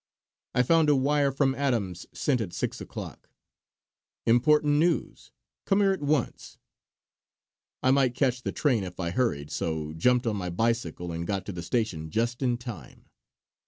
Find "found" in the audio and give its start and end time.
0.63-0.89